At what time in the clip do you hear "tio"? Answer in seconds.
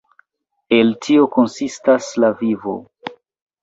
1.09-1.29